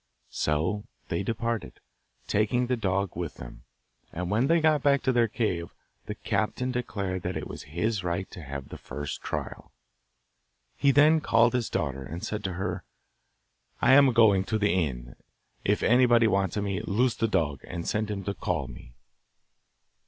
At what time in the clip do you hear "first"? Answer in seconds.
8.79-9.21